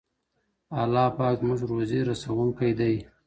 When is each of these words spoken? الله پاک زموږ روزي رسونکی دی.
الله 0.81 1.07
پاک 1.17 1.35
زموږ 1.39 1.59
روزي 1.71 1.99
رسونکی 2.09 2.71
دی. 2.79 2.95